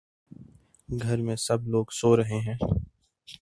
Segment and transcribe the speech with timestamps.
[0.89, 2.55] گھر میں سب لوگ سو رہے ہیں